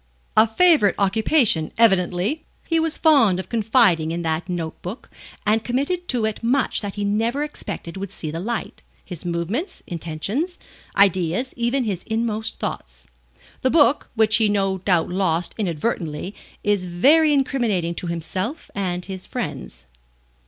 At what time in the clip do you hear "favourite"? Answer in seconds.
0.47-0.95